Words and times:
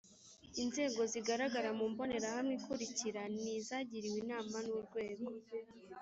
Inzego 0.63 1.01
zigaragara 1.11 1.69
mu 1.77 1.85
mbonerahamwe 1.91 2.53
ikurikira 2.59 3.21
ni 3.33 3.45
izagiriwe 3.59 4.17
inama 4.23 4.57
n 4.65 4.67
Urwego 4.77 5.29